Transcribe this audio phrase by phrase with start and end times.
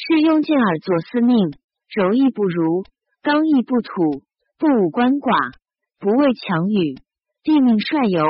[0.00, 1.50] 是用剑而作司命，
[1.92, 2.84] 柔义不如，
[3.20, 4.22] 刚毅不土，
[4.56, 5.52] 不武官寡，
[5.98, 6.94] 不畏强语。
[7.42, 8.22] 帝命率游，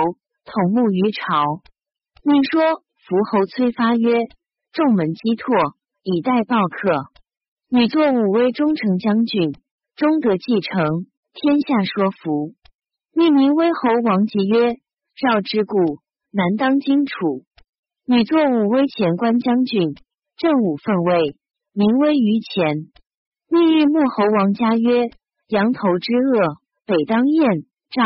[0.47, 1.61] 统牧于朝。
[2.25, 4.17] 命说伏侯崔发曰
[4.73, 5.55] ：“众门击拓，
[6.03, 7.13] 以待报客。
[7.69, 9.53] 女作武威忠诚将军，
[9.95, 11.05] 终得继承，
[11.35, 12.55] 天下说服。”
[13.13, 14.77] 命名威侯王吉曰
[15.21, 16.01] ：“赵之故，
[16.31, 17.45] 难当荆楚。”
[18.09, 19.95] 女作武威前关将军，
[20.39, 21.37] 正武分位，
[21.79, 22.91] 名威于前。
[23.49, 25.11] 命欲穆侯王家曰
[25.47, 28.03] ：“羊头之恶，北当燕。”赵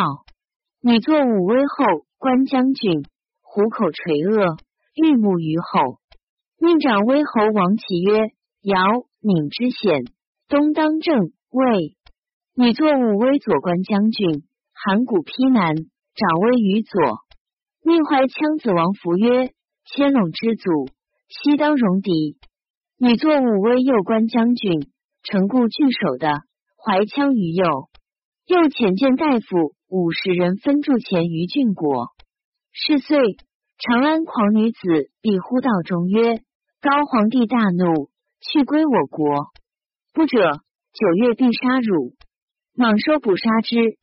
[0.83, 3.03] 女作武威后关将军。
[3.41, 4.59] 虎口垂恶，
[4.95, 6.01] 玉木于后。
[6.59, 8.77] 命长威侯王启曰：“尧
[9.23, 10.05] 闵之险，
[10.49, 11.97] 东当正魏。
[12.55, 14.43] 女作武威左关将军，
[14.75, 17.01] 函谷披南，长威于左。
[17.83, 19.47] 命怀羌子王福曰：
[19.87, 20.93] 千陇之祖，
[21.31, 22.37] 西当戎狄。
[23.05, 24.87] 女作武威右关将军，
[25.25, 26.29] 城固据守的，
[26.79, 27.89] 怀羌于右。
[28.47, 32.15] 又遣见大夫五十人，分驻前于郡国。”
[32.71, 33.19] 是岁，
[33.79, 36.43] 长安狂女子必呼道中曰
[36.81, 39.51] ：“高皇帝大怒，去归我国。
[40.15, 40.63] 不者，
[40.93, 42.15] 九月必杀汝。
[42.73, 43.99] 莽收捕杀之。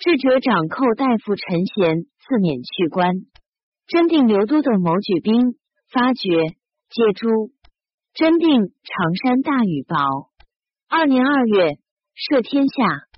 [0.00, 3.14] 智者掌寇大夫陈贤自免去官。
[3.86, 5.54] 真定刘都等谋举兵，
[5.92, 6.28] 发觉
[6.90, 7.52] 皆诛。
[8.14, 10.28] 真定常山大雨雹。
[10.86, 11.78] 二年二月，
[12.14, 13.08] 赦天下。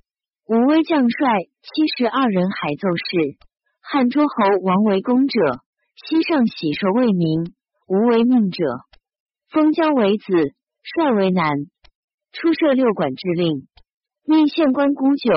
[0.46, 3.36] 武威将帅七十二人，还奏事。”
[3.82, 4.26] 汉诸侯
[4.62, 5.40] 王为公者，
[5.96, 7.42] 西上喜受为民；
[7.88, 8.64] 无为命者，
[9.50, 11.50] 封疆为子，帅为男。
[12.30, 13.66] 出设六管之令，
[14.24, 15.32] 命县官沽酒，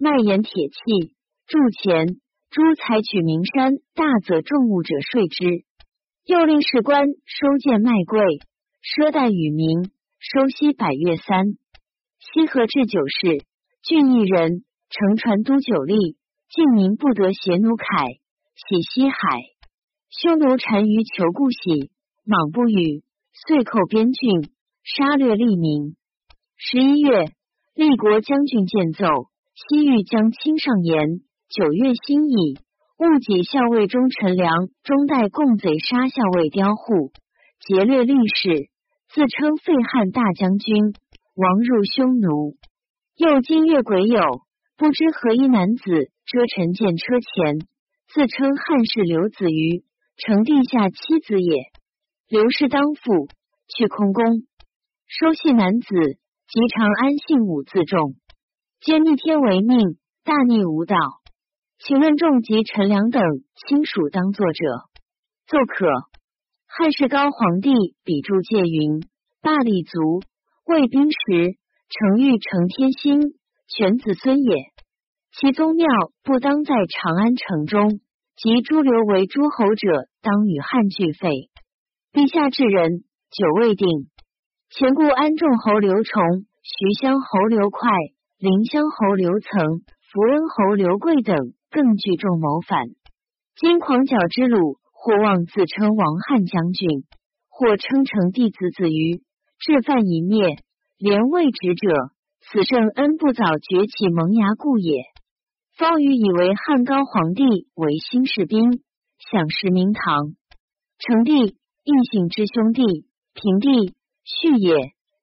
[0.00, 1.14] 卖盐铁器，
[1.46, 2.06] 铸钱，
[2.50, 5.44] 诸采取名山，大泽重物者税之。
[6.24, 8.24] 又令士官收贱卖贵，
[8.84, 9.90] 奢贷与民，
[10.20, 11.56] 收息百月三。
[12.20, 13.40] 西河治酒事，
[13.82, 16.16] 郡邑人乘船都酒吏。
[16.50, 18.20] 晋民不得携奴凯，
[18.52, 19.16] 徙西海。
[20.10, 21.92] 匈奴单于求故喜，
[22.28, 23.02] 莽不语，
[23.32, 24.52] 遂寇边郡，
[24.84, 25.96] 杀掠利民。
[26.58, 27.32] 十一月，
[27.74, 29.06] 立国将军见奏，
[29.56, 31.24] 西域将亲上言。
[31.48, 32.60] 九月辛乙，
[32.98, 37.12] 戊己校尉中陈良、中代共贼杀校尉刁户，
[37.60, 38.68] 劫掠吏士，
[39.14, 40.92] 自称废汉大将军，
[41.36, 42.56] 亡入匈奴。
[43.14, 44.42] 又今越鬼友，
[44.76, 46.10] 不知何一男子。
[46.26, 47.60] 遮臣见车前，
[48.08, 49.84] 自称汉室刘子瑜，
[50.16, 51.70] 成地下妻子也。
[52.28, 53.28] 刘氏当父，
[53.68, 54.24] 去空宫，
[55.06, 55.94] 收系男子，
[56.48, 58.16] 及长安姓武自重，
[58.80, 60.96] 皆逆天为命，大逆无道。
[61.78, 63.22] 请问仲及陈良等
[63.68, 64.88] 亲属当作者，
[65.46, 65.86] 奏可。
[66.76, 67.70] 汉室高皇帝
[68.02, 68.98] 笔注戒云：
[69.40, 70.22] 大理族，
[70.66, 71.54] 卫兵时，
[71.88, 73.20] 成欲承天心，
[73.68, 74.56] 全子孙也。
[75.30, 75.86] 其宗庙
[76.24, 78.00] 不当在长安城中，
[78.34, 81.48] 及诸刘为诸侯者，当与汉俱废。
[82.12, 84.10] 陛下至人，久未定。
[84.68, 86.22] 前故安众侯刘崇、
[86.64, 87.88] 徐乡侯刘快、
[88.36, 91.36] 临乡侯刘曾、福恩侯刘贵等，
[91.70, 92.88] 更聚众谋反。
[93.54, 97.04] 今狂角之虏，或妄自称王汉将军，
[97.50, 99.20] 或称成弟子子于，
[99.58, 100.56] 至犯已灭，
[100.96, 101.92] 连未止者，
[102.40, 105.02] 此圣恩不早崛起萌芽故也。
[105.76, 107.44] 方宇以为汉高皇帝
[107.74, 108.80] 为新士兵，
[109.30, 110.36] 享食明堂。
[110.98, 111.34] 成帝、
[111.84, 113.04] 异姓之兄弟，
[113.34, 113.92] 平帝、
[114.24, 114.74] 续也，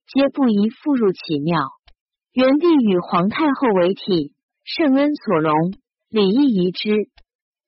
[0.05, 1.57] 皆不宜复入其庙。
[2.33, 5.73] 元帝与皇太后为体，圣恩所隆，
[6.07, 7.09] 礼义宜之。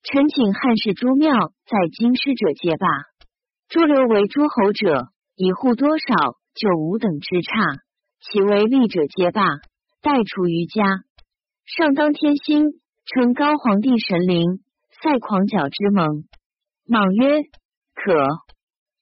[0.04, 1.32] 臣请汉室诸庙
[1.66, 2.88] 在京师者皆罢。
[3.70, 7.54] 诸留为诸侯者，以户多少，就吾等之差。
[8.20, 9.42] 其为利者皆罢，
[10.02, 10.84] 待除于家。
[11.66, 14.60] 上当天心，称高皇帝神灵，
[15.02, 16.26] 赛狂角之盟。
[16.86, 17.44] 莽曰：
[17.96, 18.14] 可。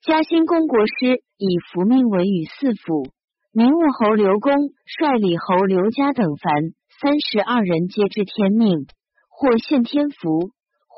[0.03, 3.11] 嘉兴公国师以福命为与四府，
[3.51, 4.53] 明武侯刘公
[4.85, 6.53] 率李侯刘家等凡
[7.01, 8.85] 三十二人，皆知天命，
[9.29, 10.51] 或献天福，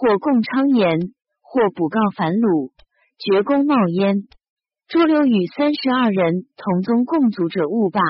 [0.04, 2.74] 或共昌言，或补告反鲁，
[3.18, 4.28] 绝功冒焉。
[4.90, 8.02] 诸刘与三十二人同宗共族者，勿罢。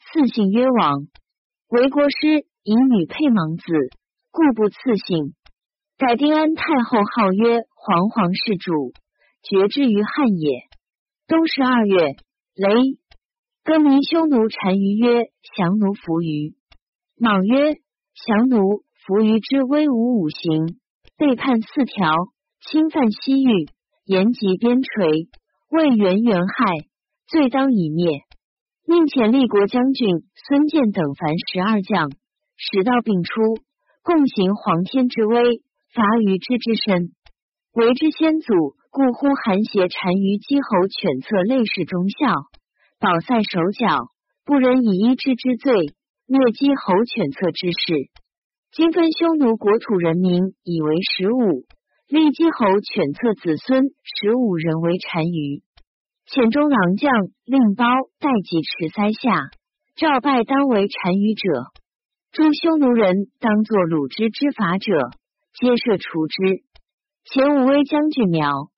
[0.00, 1.06] 赐姓曰王，
[1.68, 2.44] 为国师。
[2.64, 3.62] 以女配莽子，
[4.30, 5.32] 故不赐姓。
[5.96, 8.92] 改丁安太后号曰皇皇世主，
[9.42, 10.64] 绝之于汉也。
[11.28, 12.16] 冬十二月，
[12.56, 12.98] 雷，
[13.64, 16.56] 更名匈奴单于曰降奴伏于。
[17.16, 17.76] 莽曰
[18.26, 20.78] 降奴伏于之威武五行，
[21.18, 22.12] 背叛四条，
[22.60, 23.66] 侵犯西域，
[24.04, 25.26] 延及边陲，
[25.68, 26.64] 为元元害，
[27.26, 28.22] 罪当以灭。
[28.86, 32.08] 命遣立国将军孙建等凡十二将，
[32.56, 33.58] 使道并出，
[34.04, 35.60] 共行皇天之威，
[35.92, 37.10] 伐于之之身，
[37.72, 38.78] 为之先祖。
[38.90, 42.32] 故呼韩邪单于姬侯犬策类事忠孝，
[42.98, 44.08] 保塞手脚，
[44.46, 45.92] 不忍以一之之罪
[46.26, 48.08] 灭姬侯犬策之事。
[48.70, 51.64] 今分匈奴国土人民以为十五，
[52.06, 55.62] 立姬侯犬策子孙十五人为单于。
[56.26, 57.10] 遣中郎将
[57.46, 57.86] 令包
[58.20, 59.48] 代己持塞下，
[59.96, 61.48] 赵拜当为单于者，
[62.30, 64.92] 诸匈奴人当作鲁之之法者，
[65.58, 66.36] 皆设除之。
[67.24, 68.68] 前武威将军苗。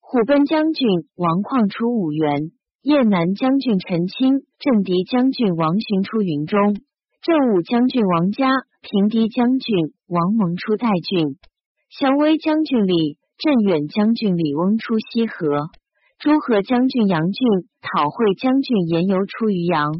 [0.00, 0.86] 虎贲将军
[1.16, 2.52] 王旷出五原，
[2.82, 6.76] 雁南将军陈清，镇敌将军王寻出云中，
[7.22, 8.48] 镇武将军王嘉，
[8.80, 11.36] 平敌将军王蒙出代郡，
[11.98, 15.68] 降威将军李，镇远将军李翁出西河，
[16.18, 17.46] 诸河将军杨俊，
[17.82, 19.92] 讨会将军严游出渔阳，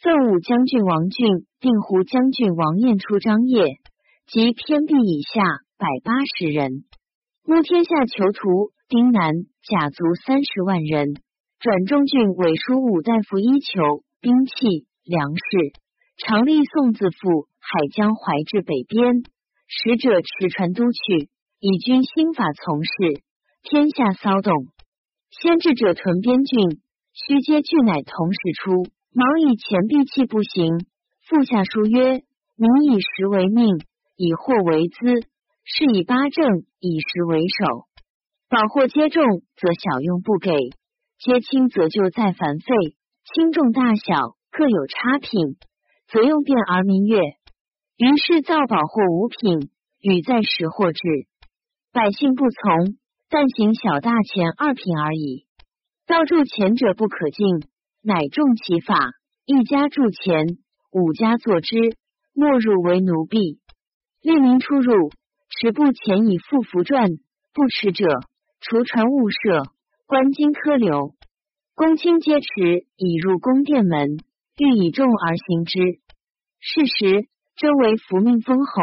[0.00, 3.76] 奋武将军王俊，定湖将军王彦出张掖，
[4.26, 5.42] 及偏僻以下
[5.76, 6.84] 百八十人，
[7.44, 8.72] 目天下囚徒。
[8.88, 9.32] 丁南
[9.62, 11.14] 甲卒三十万人，
[11.60, 15.72] 转中郡委书五大夫衣裘、兵器、粮食，
[16.24, 19.24] 常立送自赴海江淮至北边，
[19.66, 21.28] 使者持船都去，
[21.58, 22.92] 以军新法从事，
[23.62, 24.68] 天下骚动。
[25.30, 26.80] 先至者屯边郡，
[27.12, 28.86] 须皆郡乃同时出。
[29.12, 30.78] 忙以钱币器不行，
[31.26, 32.22] 复下书曰
[32.54, 33.76] ：“民以食为命，
[34.16, 35.26] 以货为资，
[35.64, 37.88] 是以八政，以食为首。”
[38.48, 39.24] 宝货皆重，
[39.56, 40.52] 则小用不给；
[41.18, 42.74] 皆轻，则就再繁费。
[43.34, 45.56] 轻重大小各有差品，
[46.12, 47.18] 则用便而民悦。
[47.96, 51.00] 于是造宝货五品，与在食货制。
[51.90, 52.98] 百姓不从，
[53.30, 55.46] 但行小大钱二品而已。
[56.06, 57.62] 道铸钱者不可进，
[58.02, 58.98] 乃重其法。
[59.46, 60.58] 一家铸钱，
[60.90, 61.96] 五家作之，
[62.34, 63.60] 莫入为奴婢。
[64.20, 65.10] 令民出入，
[65.48, 67.08] 持布钱以付符传，
[67.54, 68.04] 不持者。
[68.60, 69.62] 除传物舍，
[70.06, 71.14] 官金科流，
[71.74, 74.18] 公卿皆持以入宫殿门，
[74.58, 76.01] 欲以重而行之。
[76.64, 77.26] 是时，
[77.56, 78.82] 周为福命封侯，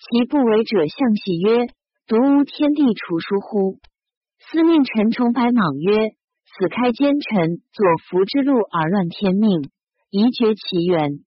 [0.00, 1.66] 其不为者向戏曰
[2.08, 3.76] ：“独无天地除书乎？”
[4.40, 6.12] 司命陈崇白莽曰
[6.48, 9.60] ：“此开奸臣左福之路而乱天命，
[10.08, 11.20] 宜绝其源。”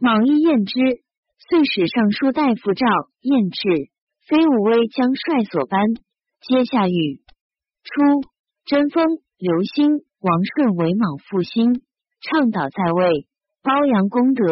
[0.00, 0.80] 莽亦验之，
[1.46, 2.86] 遂使尚书大夫赵
[3.20, 3.90] 晏至，
[4.26, 5.78] 非武威将帅所颁，
[6.40, 7.20] 皆下狱。
[7.84, 8.26] 初，
[8.64, 9.04] 贞丰、
[9.36, 11.82] 刘兴、王顺为莽复兴，
[12.22, 13.26] 倡导在位，
[13.62, 14.46] 褒扬功德。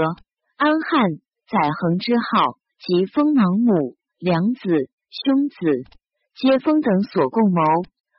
[0.64, 1.10] 安汉、
[1.50, 4.60] 载衡之号，及封王母、两子、
[5.10, 5.56] 兄子，
[6.36, 7.62] 皆封等所共谋，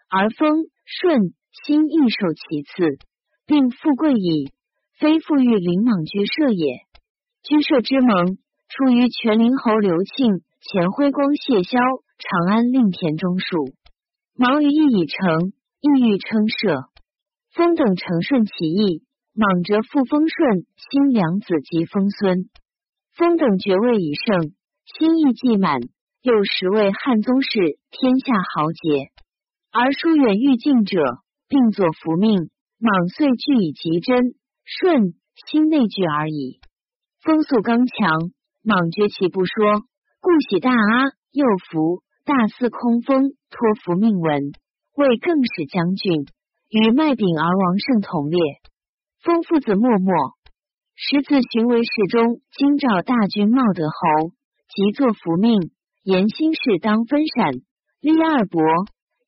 [0.09, 2.97] 而封顺、心亦受其次，
[3.45, 4.51] 并富贵矣。
[4.99, 6.81] 非富裕林莽居社也。
[7.43, 8.37] 居社之盟，
[8.67, 11.79] 出于全陵侯刘庆、钱辉光、谢萧、
[12.19, 13.73] 长安令田中树。
[14.35, 16.89] 忙于义已成，意欲称社。
[17.53, 19.03] 封等承顺其意，
[19.35, 22.49] 莽折复封顺，新娘子及封孙。
[23.15, 24.53] 封等爵位已盛，
[24.85, 25.81] 心意既满，
[26.21, 29.09] 又实为汉宗室，天下豪杰，
[29.71, 31.01] 而疏远欲进者，
[31.47, 32.51] 并作福命。
[32.77, 34.35] 莽遂据以极真，
[34.65, 35.15] 顺
[35.49, 36.59] 心内惧而已。
[37.21, 39.81] 风速刚强，莽绝其不说，
[40.21, 42.03] 故喜大阿，又服。
[42.25, 44.53] 大司空封托福命文，
[44.95, 46.25] 为更始将军，
[46.69, 48.39] 与麦炳儿王胜同列。
[49.23, 50.13] 封父子默默，
[50.95, 54.33] 十子寻为侍中，京兆大军茂德侯，
[54.67, 55.71] 即作福命，
[56.03, 57.53] 言兴事当分陕，
[58.01, 58.61] 立二伯，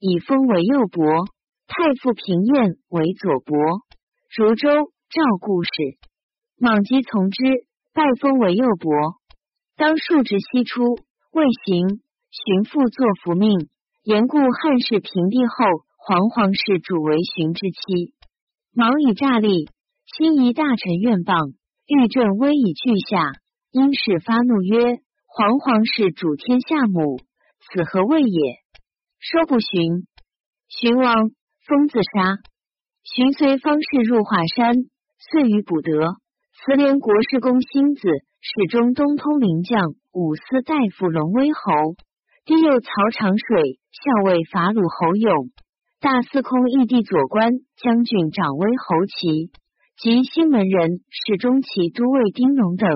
[0.02, 1.24] 以封为右伯，
[1.68, 3.56] 太傅平晏为左伯，
[4.36, 5.72] 如州赵故事，
[6.60, 8.92] 莽即从之，拜封为右伯。
[9.78, 10.84] 当数值西出，
[11.32, 12.02] 未行。
[12.32, 13.70] 荀父作福命，
[14.04, 15.56] 言故汉室平定后，
[15.96, 18.14] 皇皇氏主为荀之妻。
[18.74, 19.70] 莽以诈立，
[20.06, 21.56] 心仪大臣愿谤，
[21.88, 23.34] 欲振威以拒下。
[23.72, 27.18] 因事发怒曰：“皇皇是主天下母，
[27.60, 28.40] 此何谓也？”
[29.20, 30.06] 说不循。
[30.70, 31.32] 荀王
[31.66, 32.38] 封自杀。
[33.04, 34.76] 荀随方士入华山，
[35.18, 36.16] 遂于补德。
[36.54, 38.08] 慈连国士公辛子，
[38.40, 39.82] 始中东通灵将，
[40.14, 41.98] 武司大夫龙威侯。
[42.46, 45.50] 帝右曹长水校尉法鲁侯勇，
[46.00, 49.50] 大司空义帝左官将军长威侯齐
[49.98, 52.90] 及新门人侍中骑都尉丁荣等，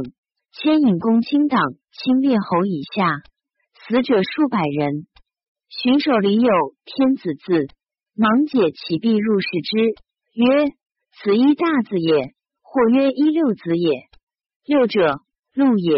[0.52, 3.22] 牵引公卿党亲列侯以下，
[3.88, 5.08] 死者数百人。
[5.70, 6.52] 巡守里有
[6.84, 7.68] 天子字，
[8.16, 9.78] 忙解其必入室之，
[10.34, 10.74] 曰
[11.24, 14.04] ：“此一大字也。”或曰一六子也。
[14.66, 15.22] 六者，
[15.56, 15.96] 陆也。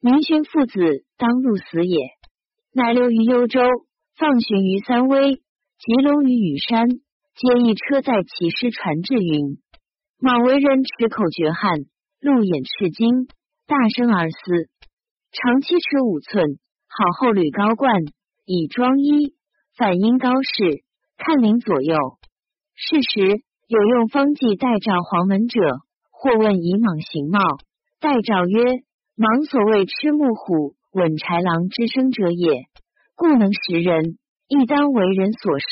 [0.00, 2.10] 明勋父子当入死也。
[2.72, 3.60] 乃留于幽州，
[4.18, 9.58] 放寻于三危，及龙于羽山，皆一车载其师传至云。
[10.18, 11.80] 莽为人持口绝汗，
[12.20, 13.28] 路眼赤金，
[13.66, 14.36] 大声而嘶，
[15.30, 16.58] 长七尺五寸，
[16.88, 17.92] 好厚履高冠，
[18.46, 19.34] 以装衣，
[19.76, 20.82] 反应高士，
[21.18, 21.94] 看领左右。
[22.74, 25.60] 是时有用方剂代召黄门者，
[26.10, 27.38] 或问以莽形貌，
[28.00, 28.84] 代诏曰：
[29.16, 32.64] 莽所谓吃木虎、吻豺狼之生者也，
[33.16, 34.16] 故能食人，
[34.48, 35.66] 亦当为人所食。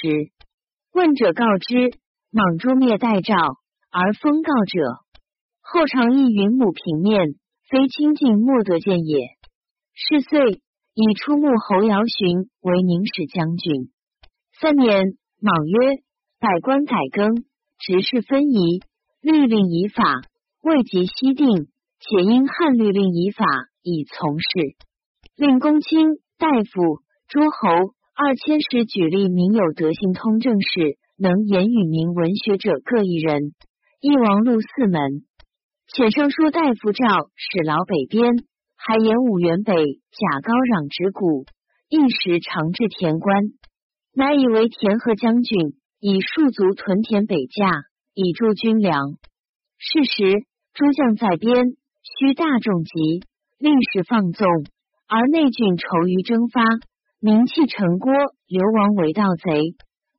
[0.92, 1.96] 问者告之，
[2.30, 3.34] 莽诛灭代诏，
[3.96, 4.80] 而封告者，
[5.60, 7.36] 后常以云母平面，
[7.70, 9.28] 非清净莫得见也。
[9.94, 10.62] 是岁，
[10.94, 13.92] 以出牧侯姚询为宁使将军。
[14.60, 16.02] 三年，莽曰。
[16.40, 17.36] 百官改更，
[17.78, 18.82] 执事分宜，
[19.22, 20.02] 律令以法，
[20.60, 21.68] 未及西定，
[22.00, 23.46] 且因汉律令以法
[23.84, 24.48] 以从事。
[25.36, 26.98] 令公卿、大夫、
[27.28, 33.54] 诸侯二千石举例名有德行通政事，能言语明文学者各一人。
[34.06, 35.24] 翼王路四门。
[35.88, 38.36] 遣尚书大夫赵使劳北边，
[38.76, 41.46] 还言五原北贾高壤执谷，
[41.88, 43.56] 一时长至田关，
[44.12, 45.80] 乃以为田和将军。
[46.00, 47.64] 以戍卒屯田北驾，
[48.12, 49.16] 以助军粮。
[49.80, 50.44] 是时
[50.74, 51.72] 诸将在边，
[52.04, 53.24] 需大众集，
[53.56, 54.44] 令使放纵，
[55.08, 56.60] 而内郡愁于征发，
[57.20, 59.72] 名气成郭，流亡为盗贼。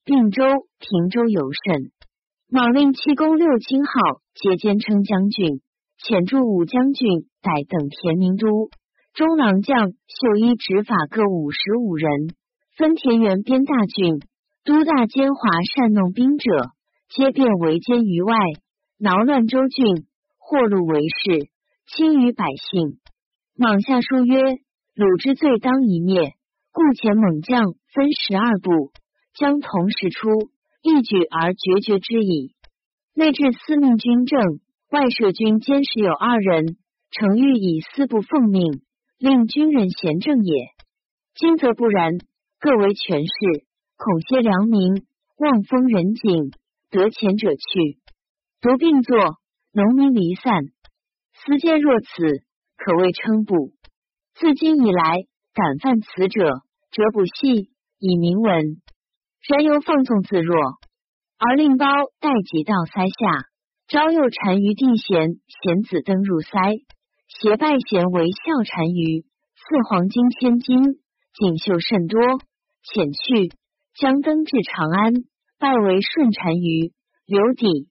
[0.03, 0.41] 并州、
[0.81, 1.93] 平州尤甚。
[2.47, 5.61] 莽令七公六卿号皆兼称将军，
[5.97, 8.69] 遣驻武将军逮等田名都，
[9.13, 12.35] 中郎将秀衣执法各五十五人，
[12.77, 14.19] 分田园边大郡。
[14.65, 16.73] 都大奸猾善弄兵者，
[17.09, 18.33] 皆变为奸于外，
[18.97, 20.07] 挠乱州郡，
[20.39, 21.49] 祸戮为事，
[21.85, 22.97] 轻于百姓。
[23.55, 24.41] 莽下书曰
[24.97, 26.33] ：“鲁之罪当一灭，
[26.73, 28.89] 故遣猛将分十二部，
[29.37, 30.49] 将同时出，
[30.85, 32.53] 一举而决绝之矣。
[33.15, 34.59] 内置司命军政，
[34.91, 36.77] 外设军监时有二人，
[37.09, 38.83] 诚欲以四部奉命，
[39.17, 40.67] 令军人贤政也。
[41.33, 42.19] 今则不然，
[42.59, 43.65] 各为权势。”
[43.97, 45.05] 恐些良民
[45.37, 46.51] 望风人景，
[46.91, 47.97] 得钱者去，
[48.59, 49.17] 独并坐，
[49.71, 50.65] 农民离散。
[51.33, 52.05] 思见若此，
[52.75, 53.71] 可谓称不。
[54.35, 55.23] 自今以来，
[55.53, 56.61] 敢犯此者，
[56.91, 58.81] 折不细以明文。
[59.47, 60.57] 然犹放纵自若，
[61.37, 61.85] 而令包
[62.19, 63.47] 待即到塞下，
[63.87, 66.57] 招诱单于地贤贤子登入塞，
[67.27, 70.81] 携拜贤为孝单于，赐黄金千金，
[71.33, 72.19] 锦绣甚多，
[72.83, 73.55] 遣去。
[73.95, 75.13] 将登至长安，
[75.57, 76.91] 拜为顺单于。
[77.25, 77.87] 留底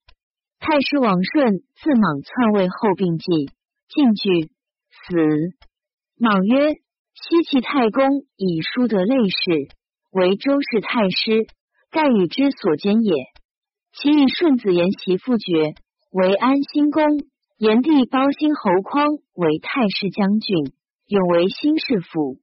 [0.60, 3.46] 太师王顺自莽篡位后病继，
[3.88, 4.46] 进据
[4.90, 5.16] 死。
[6.18, 6.74] 莽曰
[7.16, 9.74] ：“西齐太公以书得类氏，
[10.14, 11.44] 为周氏太师，
[11.90, 13.12] 盖与之所兼也。
[13.92, 15.74] 其以顺子言袭父爵，
[16.12, 17.18] 为安兴公；
[17.58, 20.72] 炎帝包兴侯匡为太师将军，
[21.08, 22.38] 永为新市府。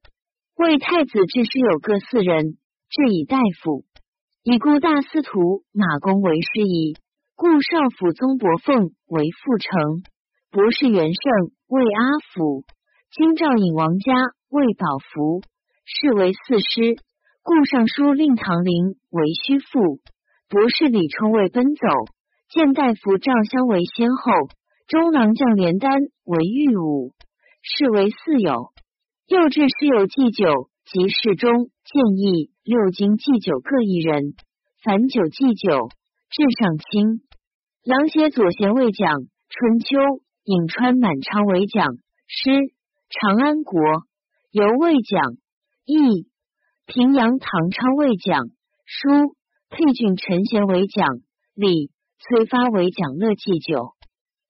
[0.54, 2.58] 为太子至师有各四人。”
[2.92, 3.86] 至以大夫，
[4.42, 6.94] 以故大司徒马公为师矣。
[7.34, 10.02] 故少府宗伯凤为副丞，
[10.50, 11.32] 博士元盛
[11.68, 12.64] 为阿府，
[13.16, 14.12] 京兆尹王家
[14.50, 15.40] 为保福，
[15.86, 16.96] 是为四师。
[17.42, 20.00] 故尚书令唐陵为虚父，
[20.48, 21.88] 博士李冲为奔走，
[22.48, 24.32] 见大夫赵襄为先后，
[24.86, 25.92] 中郎将连丹
[26.24, 27.12] 为御武，
[27.62, 28.72] 是为四友。
[29.26, 30.68] 又至师友祭酒。
[30.84, 34.34] 及侍中、建议六经祭酒各一人，
[34.82, 35.88] 凡酒祭酒，
[36.28, 37.22] 至上卿。
[37.84, 39.08] 郎写左贤为讲
[39.48, 39.96] 春秋，
[40.44, 41.86] 颍川满昌为讲
[42.26, 42.50] 诗，
[43.08, 43.80] 长安国
[44.50, 45.34] 犹未讲
[45.86, 46.26] 义，
[46.86, 48.48] 平阳唐昌为讲
[48.84, 49.36] 书，
[49.70, 51.06] 沛郡陈贤为讲
[51.54, 53.94] 礼，崔发为讲乐祭酒。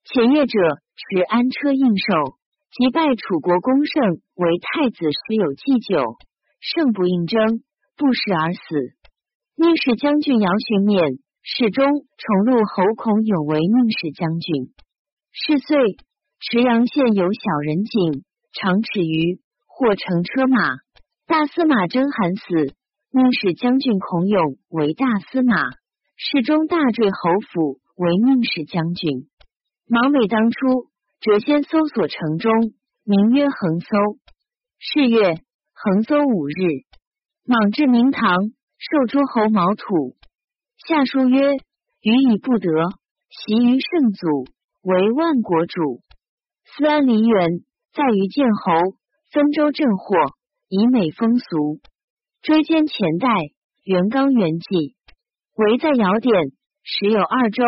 [0.03, 0.59] 前业者
[0.95, 2.37] 持安车应受，
[2.71, 6.17] 即拜楚国公胜为太子，时有祭酒。
[6.59, 7.61] 胜不应征，
[7.97, 8.59] 不食而死。
[9.55, 14.73] 宁使将军姚询免，侍中重禄侯孔勇为宁使将军。
[15.31, 15.97] 是岁，
[16.39, 18.23] 池阳县有小人井，
[18.53, 20.77] 长尺余，或乘车马。
[21.25, 22.75] 大司马征韩死，
[23.11, 25.55] 宁使将军孔勇为大司马，
[26.17, 29.29] 侍中大坠侯府为宁使将军。
[29.87, 30.89] 毛每当初，
[31.21, 32.73] 谪先搜索城中，
[33.05, 33.87] 名曰横搜。
[34.79, 35.41] 是月。
[35.75, 36.87] 横搜五日，
[37.45, 38.37] 莽至明堂，
[38.77, 40.15] 受诸侯毛土。
[40.77, 41.55] 下书曰：
[42.01, 42.69] 予以不得，
[43.29, 44.45] 袭于圣祖，
[44.81, 45.99] 为万国主。
[46.63, 48.95] 思安黎元在于建侯
[49.33, 50.15] 分州镇祸，
[50.75, 51.81] 以美风俗。
[52.41, 53.29] 追兼前代
[53.83, 54.95] 元刚元纪，
[55.55, 56.33] 唯在尧典
[56.81, 57.63] 时有二州，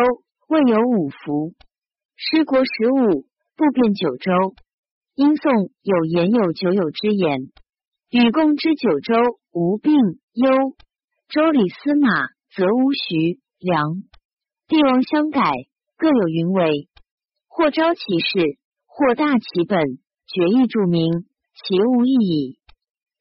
[0.48, 1.54] 未有五服。
[2.16, 4.32] 失国十五，不变九州。
[5.14, 7.52] 因宋有言有九有之言，
[8.10, 9.14] 禹贡之九州
[9.52, 9.94] 无病
[10.32, 10.74] 忧，
[11.28, 12.08] 周礼司马
[12.56, 14.02] 则无徐梁。
[14.66, 15.52] 帝王相改，
[15.96, 16.88] 各有云为，
[17.46, 19.78] 或招其事，或大其本，
[20.26, 22.58] 决议著名，其无异矣。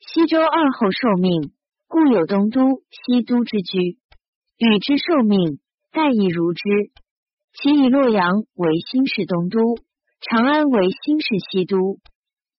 [0.08, 1.52] 西周二后受命，
[1.88, 3.98] 故有东都、西都之居。
[4.58, 5.60] 禹之受命，
[5.92, 6.62] 盖亦如之。
[7.54, 9.60] 其以洛阳为新式东都，
[10.22, 11.98] 长安为新式西都。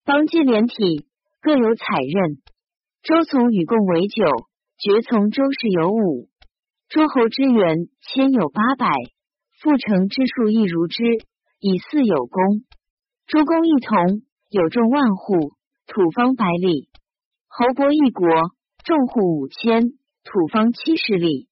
[0.04, 1.06] 邦畿连体
[1.40, 2.42] 各有采任。
[3.02, 4.24] 周从禹贡为九，
[4.78, 6.28] 爵从周氏有五。
[6.88, 8.90] 诸侯之源千有八百，
[9.62, 11.04] 复成之数亦如之，
[11.60, 12.64] 以四有功。
[13.28, 15.52] 诸公一同，有众万户，
[15.86, 16.88] 土方百里；
[17.58, 18.28] 侯伯一国，
[18.84, 19.80] 众户五千，
[20.24, 21.48] 土方七十里。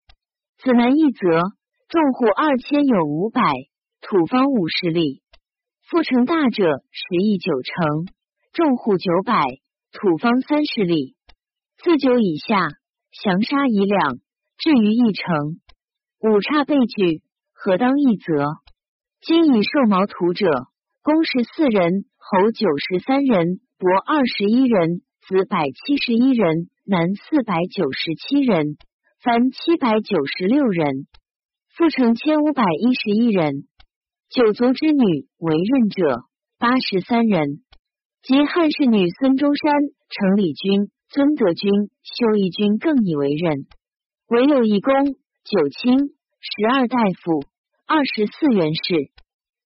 [0.59, 1.41] 子南一则，
[1.89, 3.41] 众户二千有五百，
[4.03, 5.23] 土方五十里。
[5.89, 8.07] 复成大者，十亿九成，
[8.53, 9.47] 众户九百，
[9.93, 11.17] 土方三十里。
[11.79, 12.69] 自九以下，
[13.23, 14.19] 降杀一两。
[14.59, 15.59] 至于一城，
[16.21, 17.23] 五差被举，
[17.55, 18.45] 何当一则？
[19.23, 20.51] 今以受毛土者，
[21.03, 28.77] 公十四人，侯九十三人，伯二十一人，子百七十一人，男四百九十七人，
[29.23, 31.07] 凡七百九十六人，
[31.75, 33.67] 复成千五百一十一人。
[34.29, 36.25] 九族之女为任者
[36.59, 37.63] 八十三人，
[38.23, 39.73] 及汉室女孙中山、
[40.11, 41.71] 程理君、尊德君、
[42.03, 43.65] 修义君更以为任。
[44.29, 46.01] 唯有一公九卿
[46.41, 47.47] 十二大夫
[47.87, 49.11] 二十四元士，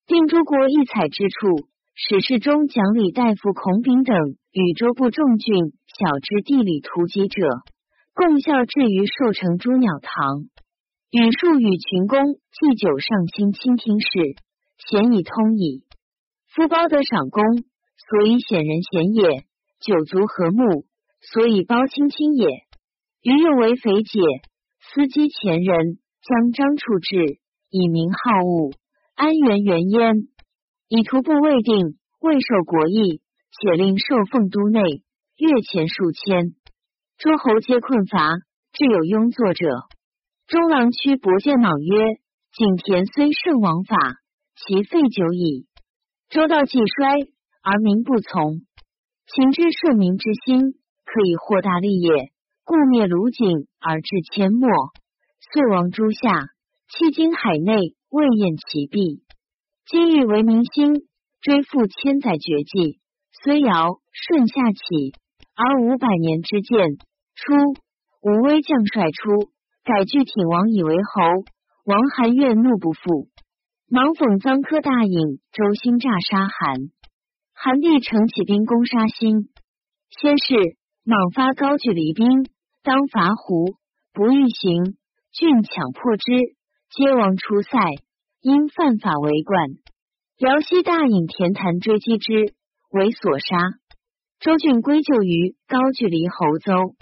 [0.07, 1.69] 定诸国异采之处。
[2.01, 4.15] 史事中讲李大夫孔炳等
[4.53, 7.43] 与周部众郡小知地理图籍者，
[8.15, 10.45] 共效至于寿成朱鸟堂。
[11.11, 14.09] 与数与群公祭酒上卿倾听事，
[14.79, 15.83] 咸以通矣。
[16.47, 17.43] 夫包得赏功，
[17.97, 19.43] 所以显人贤也；
[19.81, 20.87] 九族和睦，
[21.21, 22.47] 所以包卿卿也。
[23.23, 24.21] 余又为肥解。
[24.95, 28.71] 司机前人将张处置，以名好物，
[29.17, 30.29] 安元元焉。
[30.91, 33.21] 以徒步未定，未受国义，
[33.53, 34.81] 且令受奉都内，
[35.37, 36.55] 月钱数千。
[37.19, 38.37] 诸侯皆困乏，
[38.73, 39.69] 至有庸作者。
[40.47, 42.17] 中郎屈伯见莽曰
[42.57, 43.99] ：“景田虽胜王法，
[44.57, 45.67] 其废久矣。
[46.31, 47.17] 周道既衰，
[47.63, 48.63] 而民不从。
[49.27, 50.73] 秦之顺民之心，
[51.05, 52.33] 可以获大利也。”
[52.65, 54.71] 故灭鲁景而至阡陌，
[55.53, 56.49] 遂亡诸夏。
[56.89, 59.23] 迄今海内未厌其弊。
[59.91, 60.93] 今欲为民心，
[61.41, 63.01] 追复千载绝迹。
[63.43, 65.15] 虽尧舜下起，
[65.55, 66.99] 而五百年之见。
[67.35, 67.55] 初，
[68.21, 69.49] 武威将帅出，
[69.85, 71.23] 改据挺王以为侯。
[71.87, 73.29] 王韩怨怒不复，
[73.89, 76.91] 芒讽臧科大尹周兴诈杀韩。
[77.55, 79.49] 韩帝乘起兵攻杀兴。
[80.11, 82.45] 先是，莽发高句离兵。
[82.83, 83.79] 当伐胡，
[84.13, 84.99] 不欲行，
[85.33, 86.27] 郡强破之，
[86.91, 87.79] 皆亡出塞。
[88.41, 89.59] 因犯法为冠。
[90.37, 92.55] 辽西大尹田谭追击之，
[92.91, 93.59] 为所杀。
[94.39, 96.95] 周郡归咎于高句离侯邹。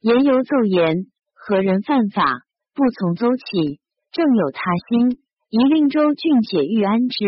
[0.00, 2.42] 言犹奏言：何人犯法，
[2.74, 3.80] 不从邹起？
[4.12, 5.18] 正有他心，
[5.48, 7.24] 宜令周郡解欲安之。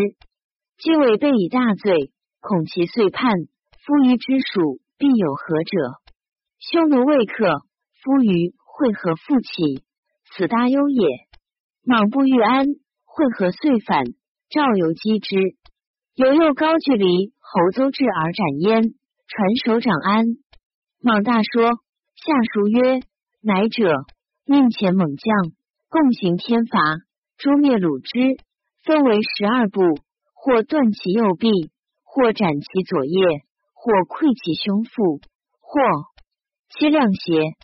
[0.76, 3.32] 既违背以大罪，恐其遂叛。
[3.86, 5.78] 夫余之属，必有何者？
[6.58, 7.62] 匈奴未克。
[8.02, 9.82] 夫余会合复起，
[10.30, 11.08] 此大忧也。
[11.82, 12.66] 莽不欲安，
[13.16, 14.04] 会合遂反，
[14.50, 15.36] 赵由击之。
[16.16, 18.82] 犹诱高句离侯邹至而斩焉，
[19.26, 20.26] 传首长安。
[21.00, 21.70] 莽大说，
[22.14, 23.00] 下书曰
[23.40, 24.04] ：“乃者
[24.44, 25.52] 命遣猛将，
[25.88, 26.78] 共行天罚，
[27.38, 28.36] 诛灭鲁之，
[28.84, 29.80] 分为十二部，
[30.34, 31.48] 或断其右臂，
[32.04, 33.24] 或斩其左腋，
[33.72, 35.20] 或溃其胸腹，
[35.62, 35.80] 或
[36.68, 37.56] 其两胁。”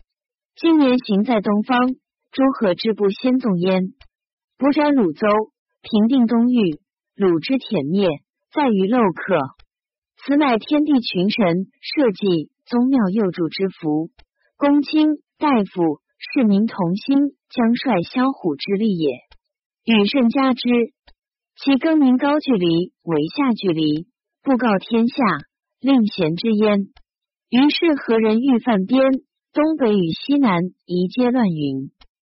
[0.56, 1.78] 今年行在东方，
[2.30, 3.92] 诸何之不先纵焉。
[4.62, 5.26] 不斩鲁邹，
[5.82, 6.78] 平定东域，
[7.16, 8.06] 鲁之殄灭，
[8.54, 9.34] 在于漏客。
[10.22, 14.10] 此乃天地群神社稷宗庙佑助之福，
[14.56, 19.10] 公卿大夫市民同心，将率骁虎之力也。
[19.82, 20.62] 与甚加之，
[21.58, 24.06] 其更名高句离为下句离，
[24.44, 25.16] 布告天下，
[25.80, 26.86] 令贤之焉。
[27.50, 29.10] 于是何人欲犯边？
[29.52, 31.90] 东北与西南一皆乱云。